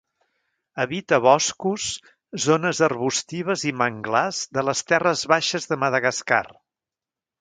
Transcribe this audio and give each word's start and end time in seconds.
Habita 0.83 1.17
boscos, 1.25 1.83
zones 2.45 2.81
arbustives 2.87 3.67
i 3.73 3.75
manglars 3.83 4.41
de 4.59 4.65
les 4.71 4.83
terres 4.93 5.27
baixes 5.33 5.71
de 5.73 5.79
Madagascar. 5.85 6.45